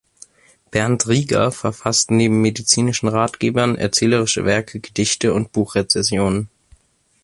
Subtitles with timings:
[0.71, 6.49] Berndt Rieger verfasst neben medizinischen Ratgebern erzählerische Werke, Gedichte und Buchrezensionen.